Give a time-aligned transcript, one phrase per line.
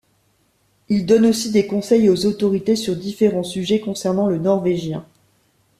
[0.89, 5.05] Il donne aussi des conseils aux autorités sur différents sujets concernant le norvégien.